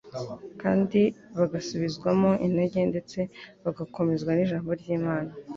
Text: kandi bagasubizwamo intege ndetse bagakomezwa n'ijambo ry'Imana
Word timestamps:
kandi 0.61 0.99
bagasubizwamo 1.37 2.31
intege 2.45 2.79
ndetse 2.91 3.19
bagakomezwa 3.63 4.31
n'ijambo 4.33 4.69
ry'Imana 4.81 5.31